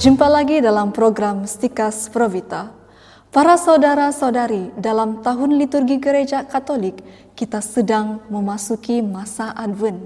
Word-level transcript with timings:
Jumpa 0.00 0.32
lagi 0.32 0.64
dalam 0.64 0.96
program 0.96 1.44
Stikas 1.44 2.08
Provita. 2.08 2.72
Para 3.28 3.60
saudara-saudari, 3.60 4.72
dalam 4.72 5.20
tahun 5.20 5.60
liturgi 5.60 6.00
gereja 6.00 6.40
Katolik, 6.40 7.04
kita 7.36 7.60
sedang 7.60 8.24
memasuki 8.32 9.04
masa 9.04 9.52
Advent, 9.52 10.00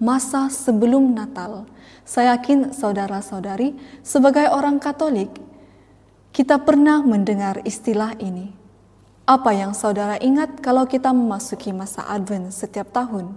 masa 0.00 0.48
sebelum 0.48 1.12
Natal. 1.12 1.68
Saya 2.08 2.40
yakin 2.40 2.72
saudara-saudari, 2.72 3.76
sebagai 4.00 4.48
orang 4.48 4.80
Katolik, 4.80 5.28
kita 6.32 6.56
pernah 6.56 7.04
mendengar 7.04 7.60
istilah 7.68 8.16
ini. 8.16 8.56
Apa 9.28 9.52
yang 9.52 9.76
saudara 9.76 10.16
ingat 10.16 10.64
kalau 10.64 10.88
kita 10.88 11.12
memasuki 11.12 11.76
masa 11.76 12.08
Advent 12.08 12.56
setiap 12.56 12.88
tahun? 12.88 13.36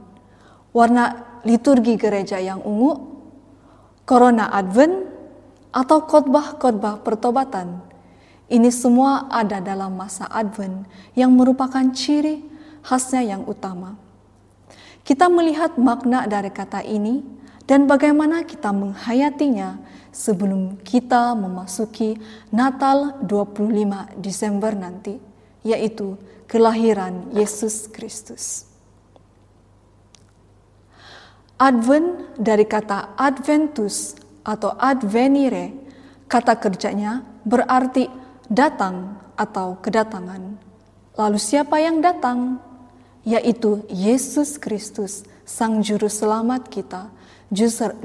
Warna 0.72 1.28
liturgi 1.44 2.00
gereja 2.00 2.40
yang 2.40 2.64
ungu, 2.64 3.20
Corona 4.08 4.48
Advent, 4.48 5.19
atau 5.70 6.06
khotbah-khotbah 6.06 7.02
pertobatan? 7.06 7.82
Ini 8.50 8.74
semua 8.74 9.30
ada 9.30 9.62
dalam 9.62 9.94
masa 9.94 10.26
Advent 10.26 10.90
yang 11.14 11.30
merupakan 11.38 11.86
ciri 11.94 12.42
khasnya 12.82 13.38
yang 13.38 13.46
utama. 13.46 13.94
Kita 15.06 15.30
melihat 15.30 15.78
makna 15.78 16.26
dari 16.26 16.50
kata 16.50 16.82
ini 16.82 17.22
dan 17.70 17.86
bagaimana 17.86 18.42
kita 18.42 18.74
menghayatinya 18.74 19.78
sebelum 20.10 20.82
kita 20.82 21.38
memasuki 21.38 22.18
Natal 22.50 23.22
25 23.22 24.18
Desember 24.18 24.74
nanti, 24.74 25.22
yaitu 25.62 26.18
kelahiran 26.50 27.30
Yesus 27.30 27.86
Kristus. 27.86 28.66
Advent 31.60 32.40
dari 32.40 32.64
kata 32.66 33.20
adventus 33.20 34.16
atau 34.44 34.76
advenire, 34.78 35.74
kata 36.30 36.56
kerjanya 36.58 37.26
berarti 37.46 38.08
datang 38.50 39.20
atau 39.38 39.78
kedatangan. 39.80 40.60
Lalu 41.16 41.40
siapa 41.40 41.80
yang 41.80 42.00
datang? 42.00 42.60
Yaitu 43.28 43.84
Yesus 43.92 44.56
Kristus, 44.56 45.28
Sang 45.44 45.84
Juru 45.84 46.08
Selamat 46.08 46.72
kita, 46.72 47.12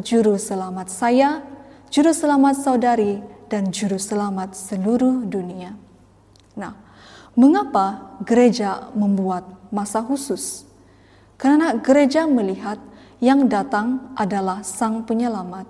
Juru 0.02 0.36
Selamat 0.40 0.90
saya, 0.90 1.44
Juru 1.88 2.10
Selamat 2.10 2.58
saudari, 2.58 3.22
dan 3.46 3.70
Juru 3.70 4.00
Selamat 4.00 4.58
seluruh 4.58 5.22
dunia. 5.28 5.78
Nah, 6.58 6.74
mengapa 7.38 8.18
gereja 8.26 8.90
membuat 8.96 9.46
masa 9.70 10.02
khusus? 10.02 10.66
Karena 11.38 11.78
gereja 11.78 12.26
melihat 12.26 12.78
yang 13.22 13.46
datang 13.46 14.10
adalah 14.18 14.62
Sang 14.66 15.06
Penyelamat. 15.06 15.66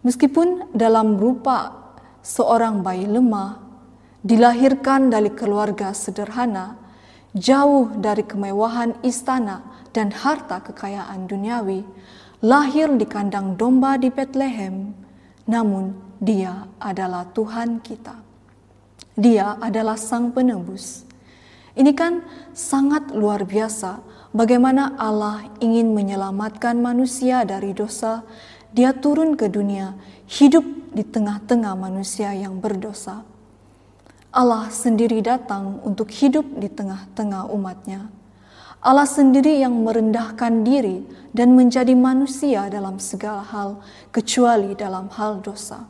Meskipun 0.00 0.72
dalam 0.72 1.20
rupa 1.20 1.92
seorang 2.24 2.80
bayi 2.80 3.04
lemah, 3.04 3.60
dilahirkan 4.24 5.12
dari 5.12 5.32
keluarga 5.32 5.92
sederhana, 5.92 6.76
jauh 7.36 7.92
dari 7.96 8.24
kemewahan 8.24 8.96
istana 9.04 9.64
dan 9.92 10.12
harta 10.12 10.64
kekayaan 10.64 11.28
duniawi, 11.28 11.84
lahir 12.40 12.88
di 12.96 13.04
kandang 13.04 13.60
domba 13.60 14.00
di 14.00 14.08
Bethlehem, 14.08 14.96
namun 15.44 15.92
dia 16.20 16.68
adalah 16.80 17.28
Tuhan 17.32 17.80
kita. 17.80 18.16
Dia 19.20 19.60
adalah 19.60 20.00
Sang 20.00 20.32
Penebus. 20.32 21.04
Ini 21.76 21.92
kan 21.92 22.24
sangat 22.56 23.12
luar 23.12 23.44
biasa 23.44 24.00
bagaimana 24.32 24.96
Allah 24.96 25.48
ingin 25.60 25.92
menyelamatkan 25.92 26.76
manusia 26.80 27.44
dari 27.44 27.72
dosa. 27.76 28.24
Dia 28.70 28.94
turun 28.94 29.34
ke 29.34 29.50
dunia, 29.50 29.98
hidup 30.30 30.62
di 30.94 31.02
tengah-tengah 31.02 31.74
manusia 31.74 32.30
yang 32.34 32.58
berdosa 32.58 33.26
Allah 34.30 34.70
sendiri 34.70 35.18
datang 35.26 35.82
untuk 35.82 36.06
hidup 36.06 36.46
di 36.54 36.70
tengah-tengah 36.70 37.50
umatnya. 37.50 38.06
Allah 38.78 39.02
sendiri 39.02 39.58
yang 39.58 39.74
merendahkan 39.82 40.62
diri 40.62 41.02
dan 41.34 41.58
menjadi 41.58 41.98
manusia 41.98 42.70
dalam 42.70 43.02
segala 43.02 43.42
hal, 43.42 43.82
kecuali 44.14 44.78
dalam 44.78 45.10
hal 45.10 45.42
dosa. 45.42 45.82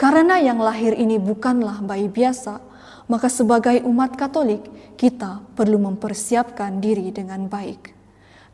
Karena 0.00 0.40
yang 0.40 0.58
lahir 0.64 0.96
ini 0.96 1.20
bukanlah 1.20 1.84
bayi 1.84 2.08
biasa, 2.08 2.58
maka 3.04 3.28
sebagai 3.28 3.84
umat 3.84 4.16
Katolik 4.16 4.64
kita 4.96 5.44
perlu 5.52 5.76
mempersiapkan 5.76 6.80
diri 6.80 7.12
dengan 7.12 7.52
baik. 7.52 7.93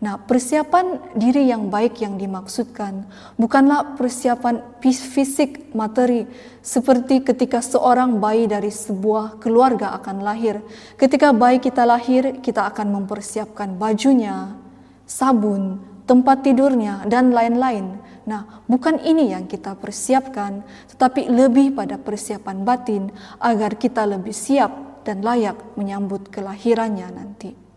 Nah, 0.01 0.17
persiapan 0.17 1.13
diri 1.13 1.53
yang 1.53 1.69
baik 1.69 2.01
yang 2.01 2.17
dimaksudkan 2.17 3.05
bukanlah 3.37 4.01
persiapan 4.01 4.81
fisik 4.81 5.77
materi 5.77 6.25
seperti 6.65 7.21
ketika 7.21 7.61
seorang 7.61 8.17
bayi 8.17 8.49
dari 8.49 8.73
sebuah 8.73 9.37
keluarga 9.45 9.93
akan 10.01 10.25
lahir. 10.25 10.65
Ketika 10.97 11.37
bayi 11.37 11.61
kita 11.61 11.85
lahir, 11.85 12.41
kita 12.41 12.65
akan 12.73 12.97
mempersiapkan 12.97 13.77
bajunya, 13.77 14.57
sabun, 15.05 15.85
tempat 16.09 16.49
tidurnya, 16.49 17.05
dan 17.05 17.37
lain-lain. 17.37 18.01
Nah, 18.25 18.65
bukan 18.65 19.05
ini 19.05 19.37
yang 19.37 19.45
kita 19.45 19.77
persiapkan, 19.77 20.65
tetapi 20.97 21.29
lebih 21.29 21.77
pada 21.77 22.01
persiapan 22.01 22.65
batin 22.65 23.13
agar 23.37 23.77
kita 23.77 24.09
lebih 24.09 24.33
siap 24.33 25.05
dan 25.05 25.21
layak 25.21 25.61
menyambut 25.77 26.33
kelahirannya 26.33 27.09
nanti. 27.13 27.70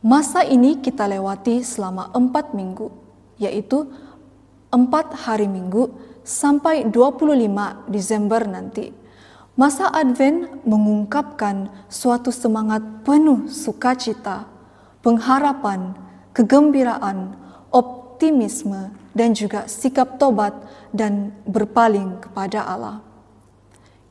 Masa 0.00 0.48
ini 0.48 0.80
kita 0.80 1.04
lewati 1.04 1.60
selama 1.60 2.08
empat 2.16 2.56
minggu, 2.56 2.88
yaitu 3.36 3.84
empat 4.72 5.12
hari 5.12 5.44
minggu 5.44 5.92
sampai 6.24 6.88
25 6.88 7.36
Desember 7.84 8.40
nanti. 8.48 8.96
Masa 9.60 9.92
Advent 9.92 10.64
mengungkapkan 10.64 11.68
suatu 11.92 12.32
semangat 12.32 12.80
penuh 13.04 13.44
sukacita, 13.52 14.48
pengharapan, 15.04 15.92
kegembiraan, 16.32 17.36
optimisme, 17.68 18.96
dan 19.12 19.36
juga 19.36 19.68
sikap 19.68 20.16
tobat 20.16 20.56
dan 20.96 21.36
berpaling 21.44 22.24
kepada 22.24 22.64
Allah. 22.64 23.04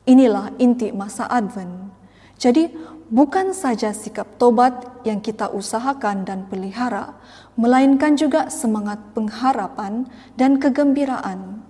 Inilah 0.06 0.54
inti 0.62 0.94
masa 0.94 1.26
Advent. 1.26 1.90
Jadi, 2.38 2.70
bukan 3.10 3.50
saja 3.50 3.90
sikap 3.90 4.38
tobat 4.38 5.02
yang 5.02 5.18
kita 5.18 5.50
usahakan 5.50 6.22
dan 6.22 6.46
pelihara, 6.46 7.18
melainkan 7.58 8.14
juga 8.14 8.48
semangat 8.48 9.02
pengharapan 9.12 10.06
dan 10.38 10.62
kegembiraan. 10.62 11.60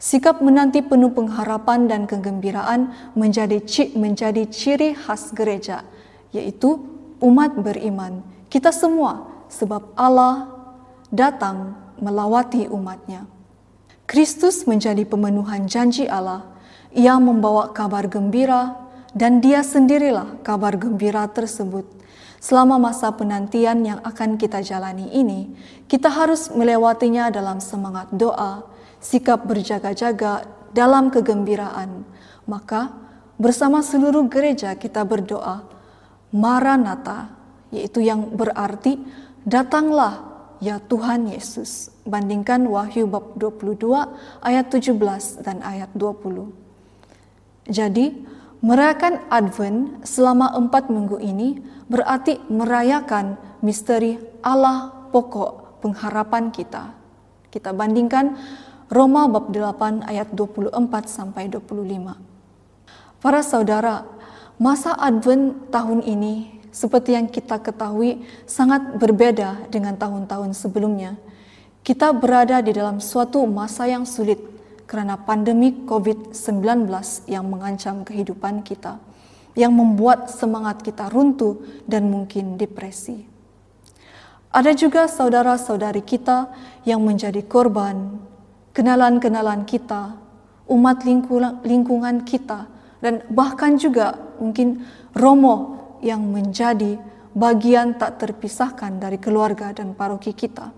Sikap 0.00 0.40
menanti 0.40 0.80
penuh 0.80 1.12
pengharapan 1.12 1.84
dan 1.88 2.08
kegembiraan 2.08 3.12
menjadi 3.12 3.60
menjadi 3.96 4.48
ciri 4.48 4.96
khas 4.96 5.32
gereja, 5.32 5.84
yaitu 6.32 6.80
umat 7.20 7.52
beriman. 7.60 8.24
Kita 8.48 8.72
semua 8.72 9.28
sebab 9.52 9.92
Allah 9.96 10.48
datang 11.12 11.76
melawati 12.00 12.64
umatnya. 12.72 13.28
Kristus 14.08 14.64
menjadi 14.64 15.04
pemenuhan 15.04 15.68
janji 15.68 16.08
Allah. 16.08 16.48
Ia 16.90 17.20
membawa 17.22 17.70
kabar 17.70 18.10
gembira 18.10 18.89
dan 19.14 19.42
dia 19.42 19.66
sendirilah 19.66 20.42
kabar 20.46 20.78
gembira 20.78 21.26
tersebut. 21.26 21.86
Selama 22.40 22.80
masa 22.80 23.12
penantian 23.12 23.84
yang 23.84 24.00
akan 24.00 24.40
kita 24.40 24.64
jalani 24.64 25.12
ini, 25.12 25.52
kita 25.84 26.08
harus 26.08 26.48
melewatinya 26.48 27.28
dalam 27.28 27.60
semangat 27.60 28.08
doa, 28.16 28.64
sikap 28.96 29.44
berjaga-jaga 29.44 30.48
dalam 30.72 31.12
kegembiraan. 31.12 32.00
Maka, 32.48 32.96
bersama 33.36 33.84
seluruh 33.84 34.24
gereja 34.32 34.72
kita 34.72 35.04
berdoa, 35.04 35.68
Maranatha, 36.32 37.28
yaitu 37.68 38.00
yang 38.00 38.32
berarti 38.32 38.96
datanglah 39.44 40.30
ya 40.64 40.80
Tuhan 40.80 41.28
Yesus. 41.28 41.92
Bandingkan 42.08 42.64
Wahyu 42.64 43.04
bab 43.04 43.36
22 43.36 43.84
ayat 44.40 44.66
17 44.72 45.44
dan 45.44 45.60
ayat 45.60 45.92
20. 45.92 46.48
Jadi, 47.68 48.39
Merayakan 48.60 49.24
Advent 49.32 50.04
selama 50.04 50.52
empat 50.52 50.92
minggu 50.92 51.16
ini 51.16 51.64
berarti 51.88 52.36
merayakan 52.52 53.40
misteri 53.64 54.20
Allah 54.44 55.08
pokok 55.08 55.80
pengharapan 55.80 56.52
kita. 56.52 56.92
Kita 57.48 57.72
bandingkan 57.72 58.36
Roma 58.92 59.32
bab 59.32 59.48
8 59.48 60.04
ayat 60.04 60.36
24 60.36 60.76
sampai 61.08 61.48
25. 61.48 62.20
Para 63.24 63.40
saudara, 63.40 64.04
masa 64.60 64.92
Advent 64.92 65.72
tahun 65.72 66.04
ini 66.04 66.60
seperti 66.68 67.16
yang 67.16 67.32
kita 67.32 67.64
ketahui 67.64 68.28
sangat 68.44 69.00
berbeda 69.00 69.72
dengan 69.72 69.96
tahun-tahun 69.96 70.52
sebelumnya. 70.52 71.16
Kita 71.80 72.12
berada 72.12 72.60
di 72.60 72.76
dalam 72.76 73.00
suatu 73.00 73.40
masa 73.48 73.88
yang 73.88 74.04
sulit 74.04 74.49
karena 74.90 75.14
pandemi 75.14 75.86
COVID-19 75.86 76.90
yang 77.30 77.46
mengancam 77.46 78.02
kehidupan 78.02 78.66
kita, 78.66 78.98
yang 79.54 79.70
membuat 79.70 80.26
semangat 80.26 80.82
kita 80.82 81.06
runtuh 81.06 81.62
dan 81.86 82.10
mungkin 82.10 82.58
depresi. 82.58 83.22
Ada 84.50 84.74
juga 84.74 85.06
saudara-saudari 85.06 86.02
kita 86.02 86.50
yang 86.82 87.06
menjadi 87.06 87.38
korban 87.46 88.18
kenalan-kenalan 88.74 89.62
kita, 89.62 90.18
umat 90.66 91.06
lingkungan 91.62 92.26
kita, 92.26 92.66
dan 92.98 93.22
bahkan 93.30 93.78
juga 93.78 94.18
mungkin 94.42 94.82
romo 95.14 95.78
yang 96.02 96.18
menjadi 96.18 96.98
bagian 97.30 97.94
tak 97.94 98.18
terpisahkan 98.18 98.98
dari 98.98 99.22
keluarga 99.22 99.70
dan 99.70 99.94
paroki 99.94 100.34
kita. 100.34 100.74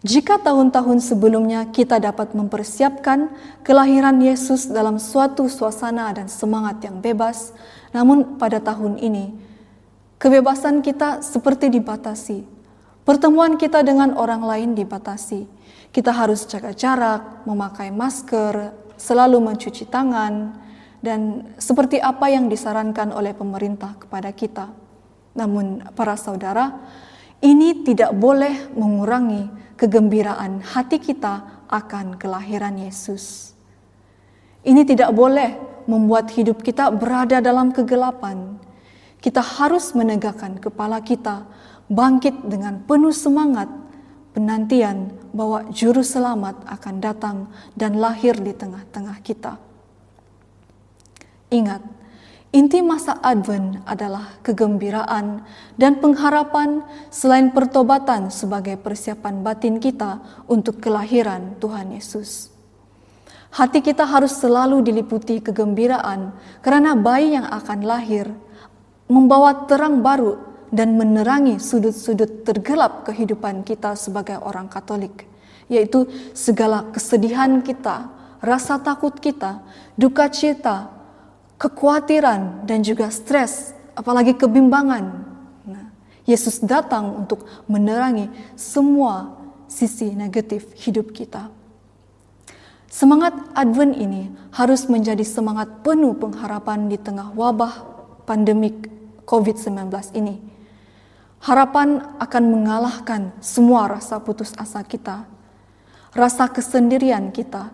Jika 0.00 0.40
tahun-tahun 0.40 1.04
sebelumnya 1.04 1.68
kita 1.68 2.00
dapat 2.00 2.32
mempersiapkan 2.32 3.28
kelahiran 3.60 4.16
Yesus 4.16 4.72
dalam 4.72 4.96
suatu 4.96 5.44
suasana 5.44 6.08
dan 6.16 6.24
semangat 6.24 6.80
yang 6.80 7.04
bebas, 7.04 7.52
namun 7.92 8.40
pada 8.40 8.64
tahun 8.64 8.96
ini 8.96 9.36
kebebasan 10.16 10.80
kita 10.80 11.20
seperti 11.20 11.68
dibatasi. 11.68 12.48
Pertemuan 13.04 13.60
kita 13.60 13.84
dengan 13.84 14.16
orang 14.16 14.40
lain 14.40 14.70
dibatasi. 14.72 15.44
Kita 15.92 16.16
harus 16.16 16.48
jaga 16.48 16.72
jarak, 16.72 17.44
memakai 17.44 17.92
masker, 17.92 18.72
selalu 18.96 19.36
mencuci 19.36 19.84
tangan, 19.84 20.54
dan 21.04 21.50
seperti 21.56 22.00
apa 22.00 22.28
yang 22.32 22.48
disarankan 22.48 23.12
oleh 23.12 23.36
pemerintah 23.36 23.96
kepada 24.00 24.30
kita. 24.32 24.70
Namun, 25.34 25.82
para 25.92 26.14
saudara, 26.14 26.76
ini 27.40 27.84
tidak 27.84 28.12
boleh 28.12 28.68
mengurangi 28.76 29.48
kegembiraan 29.80 30.60
hati 30.60 31.00
kita 31.00 31.64
akan 31.72 32.20
kelahiran 32.20 32.76
Yesus. 32.76 33.56
Ini 34.60 34.84
tidak 34.84 35.16
boleh 35.16 35.56
membuat 35.88 36.28
hidup 36.36 36.60
kita 36.60 36.92
berada 36.92 37.40
dalam 37.40 37.72
kegelapan. 37.72 38.60
Kita 39.24 39.40
harus 39.40 39.96
menegakkan 39.96 40.60
kepala 40.60 41.00
kita, 41.00 41.48
bangkit 41.88 42.44
dengan 42.44 42.84
penuh 42.84 43.12
semangat, 43.12 43.72
penantian 44.36 45.12
bahwa 45.32 45.64
Juru 45.72 46.04
Selamat 46.04 46.60
akan 46.68 46.94
datang 47.00 47.36
dan 47.72 47.96
lahir 47.96 48.36
di 48.36 48.52
tengah-tengah 48.52 49.16
kita. 49.24 49.56
Ingat, 51.50 51.82
Inti 52.50 52.82
masa 52.82 53.14
Advent 53.22 53.78
adalah 53.86 54.42
kegembiraan 54.42 55.46
dan 55.78 56.02
pengharapan 56.02 56.82
selain 57.06 57.54
pertobatan 57.54 58.26
sebagai 58.34 58.74
persiapan 58.74 59.46
batin 59.46 59.78
kita 59.78 60.18
untuk 60.50 60.82
kelahiran 60.82 61.54
Tuhan 61.62 61.94
Yesus. 61.94 62.50
Hati 63.54 63.78
kita 63.78 64.02
harus 64.02 64.34
selalu 64.34 64.82
diliputi 64.82 65.38
kegembiraan 65.38 66.34
karena 66.58 66.98
bayi 66.98 67.38
yang 67.38 67.46
akan 67.46 67.86
lahir 67.86 68.26
membawa 69.06 69.70
terang 69.70 70.02
baru 70.02 70.42
dan 70.74 70.98
menerangi 70.98 71.62
sudut-sudut 71.62 72.42
tergelap 72.42 73.06
kehidupan 73.06 73.62
kita 73.62 73.94
sebagai 73.94 74.42
orang 74.42 74.66
Katolik, 74.66 75.22
yaitu 75.70 76.10
segala 76.34 76.90
kesedihan 76.90 77.62
kita, 77.62 78.10
rasa 78.42 78.82
takut 78.82 79.14
kita, 79.22 79.62
duka 79.94 80.26
cita, 80.30 80.99
kekhawatiran 81.60 82.64
dan 82.64 82.80
juga 82.80 83.12
stres, 83.12 83.76
apalagi 83.92 84.32
kebimbangan. 84.32 85.04
Nah, 85.68 85.92
Yesus 86.24 86.64
datang 86.64 87.20
untuk 87.20 87.44
menerangi 87.68 88.32
semua 88.56 89.36
sisi 89.68 90.16
negatif 90.16 90.72
hidup 90.80 91.12
kita. 91.12 91.52
Semangat 92.90 93.36
Advent 93.54 93.94
ini 93.94 94.32
harus 94.50 94.90
menjadi 94.90 95.22
semangat 95.22 95.84
penuh 95.86 96.16
pengharapan 96.18 96.90
di 96.90 96.98
tengah 96.98 97.30
wabah 97.36 97.86
pandemik 98.26 98.90
COVID-19 99.28 99.94
ini. 100.18 100.42
Harapan 101.44 102.18
akan 102.18 102.44
mengalahkan 102.50 103.30
semua 103.38 103.86
rasa 103.86 104.18
putus 104.18 104.50
asa 104.58 104.82
kita, 104.82 105.22
rasa 106.16 106.50
kesendirian 106.50 107.30
kita. 107.30 107.70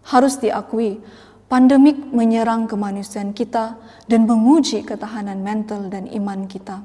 Harus 0.00 0.40
diakui 0.40 1.02
Pandemik 1.50 2.14
menyerang 2.14 2.70
kemanusiaan 2.70 3.34
kita 3.34 3.74
dan 4.06 4.22
menguji 4.22 4.86
ketahanan 4.86 5.42
mental 5.42 5.90
dan 5.90 6.06
iman 6.06 6.46
kita. 6.46 6.78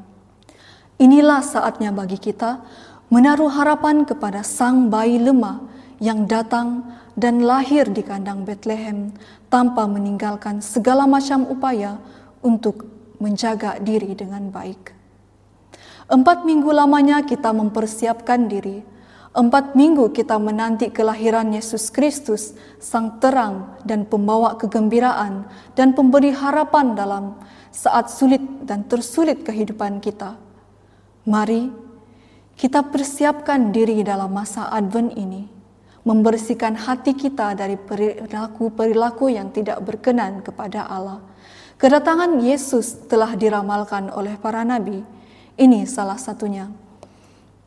Inilah 0.98 1.46
saatnya 1.46 1.94
bagi 1.94 2.18
kita 2.18 2.66
menaruh 3.14 3.54
harapan 3.54 4.10
kepada 4.10 4.42
sang 4.42 4.90
bayi 4.90 5.22
lemah 5.22 5.62
yang 6.02 6.26
datang 6.26 6.82
dan 7.14 7.46
lahir 7.46 7.86
di 7.94 8.02
kandang 8.02 8.42
Bethlehem 8.42 9.14
tanpa 9.54 9.86
meninggalkan 9.86 10.66
segala 10.66 11.06
macam 11.06 11.46
upaya 11.46 12.02
untuk 12.42 12.90
menjaga 13.22 13.78
diri 13.78 14.18
dengan 14.18 14.50
baik. 14.50 14.98
Empat 16.10 16.42
minggu 16.42 16.74
lamanya 16.74 17.22
kita 17.22 17.54
mempersiapkan 17.54 18.50
diri 18.50 18.82
Empat 19.36 19.76
minggu 19.76 20.16
kita 20.16 20.40
menanti 20.40 20.88
kelahiran 20.96 21.52
Yesus 21.52 21.92
Kristus, 21.92 22.56
Sang 22.80 23.20
Terang 23.20 23.76
dan 23.84 24.08
pembawa 24.08 24.56
kegembiraan 24.56 25.44
dan 25.76 25.92
pemberi 25.92 26.32
harapan 26.32 26.96
dalam 26.96 27.36
saat 27.68 28.08
sulit 28.08 28.40
dan 28.64 28.88
tersulit 28.88 29.44
kehidupan 29.44 30.00
kita. 30.00 30.40
Mari 31.28 31.68
kita 32.56 32.88
persiapkan 32.88 33.76
diri 33.76 34.08
dalam 34.08 34.32
masa 34.32 34.72
Advent 34.72 35.12
ini, 35.20 35.44
membersihkan 36.08 36.80
hati 36.88 37.12
kita 37.12 37.60
dari 37.60 37.76
perilaku-perilaku 37.76 39.36
yang 39.36 39.52
tidak 39.52 39.84
berkenan 39.84 40.48
kepada 40.48 40.88
Allah. 40.88 41.20
Kedatangan 41.76 42.40
Yesus 42.40 43.12
telah 43.12 43.36
diramalkan 43.36 44.16
oleh 44.16 44.40
para 44.40 44.64
nabi. 44.64 45.04
Ini 45.60 45.84
salah 45.84 46.16
satunya. 46.16 46.72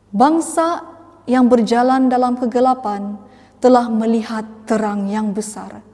Bangsa 0.09 0.97
yang 1.29 1.45
berjalan 1.45 2.09
dalam 2.09 2.33
kegelapan 2.41 3.21
telah 3.61 3.85
melihat 3.85 4.43
terang 4.65 5.05
yang 5.05 5.29
besar. 5.29 5.85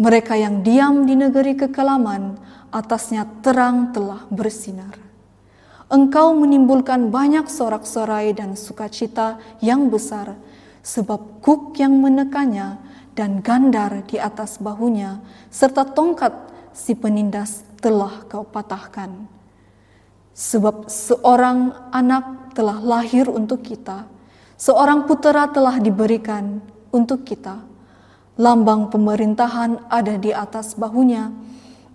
Mereka 0.00 0.34
yang 0.34 0.66
diam 0.66 1.06
di 1.06 1.14
negeri 1.14 1.54
kekelaman, 1.54 2.34
atasnya 2.74 3.28
terang 3.44 3.94
telah 3.94 4.26
bersinar. 4.32 4.98
Engkau 5.90 6.34
menimbulkan 6.34 7.14
banyak 7.14 7.46
sorak-sorai 7.46 8.34
dan 8.34 8.58
sukacita 8.58 9.38
yang 9.62 9.86
besar, 9.92 10.34
sebab 10.82 11.42
kuk 11.44 11.76
yang 11.78 11.94
menekannya 11.98 12.80
dan 13.14 13.44
gandar 13.44 14.02
di 14.06 14.16
atas 14.16 14.58
bahunya, 14.58 15.20
serta 15.52 15.84
tongkat 15.84 16.32
si 16.72 16.96
penindas 16.96 17.66
telah 17.82 18.24
kau 18.30 18.46
patahkan. 18.46 19.28
Sebab 20.32 20.88
seorang 20.88 21.90
anak 21.92 22.54
telah 22.56 22.80
lahir 22.80 23.28
untuk 23.28 23.60
kita, 23.60 24.08
seorang 24.60 25.08
putera 25.08 25.48
telah 25.48 25.80
diberikan 25.80 26.60
untuk 26.92 27.24
kita. 27.24 27.64
Lambang 28.36 28.92
pemerintahan 28.92 29.88
ada 29.88 30.20
di 30.20 30.36
atas 30.36 30.76
bahunya, 30.76 31.32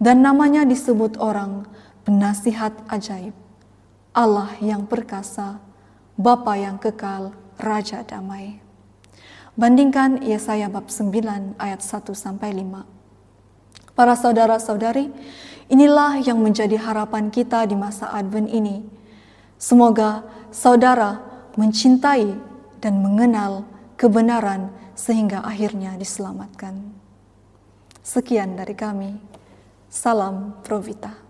dan 0.02 0.26
namanya 0.26 0.66
disebut 0.66 1.22
orang 1.22 1.70
penasihat 2.06 2.74
ajaib, 2.90 3.34
Allah 4.18 4.50
yang 4.62 4.90
perkasa, 4.90 5.62
Bapa 6.18 6.56
yang 6.58 6.82
kekal, 6.82 7.36
Raja 7.60 8.02
damai. 8.02 8.62
Bandingkan 9.56 10.20
Yesaya 10.24 10.68
bab 10.68 10.92
9 10.92 11.56
ayat 11.60 11.80
1 11.80 12.12
sampai 12.12 12.52
5. 12.52 13.96
Para 13.96 14.16
saudara-saudari, 14.20 15.12
inilah 15.72 16.20
yang 16.20 16.44
menjadi 16.44 16.76
harapan 16.76 17.32
kita 17.32 17.64
di 17.64 17.76
masa 17.80 18.12
Advent 18.12 18.52
ini. 18.52 18.84
Semoga 19.56 20.28
saudara 20.52 21.24
mencintai 21.56 22.55
dan 22.86 23.02
mengenal 23.02 23.66
kebenaran 23.98 24.70
sehingga 24.94 25.42
akhirnya 25.42 25.98
diselamatkan. 25.98 26.94
Sekian 28.06 28.54
dari 28.54 28.78
kami. 28.78 29.18
Salam 29.90 30.62
Provita. 30.62 31.25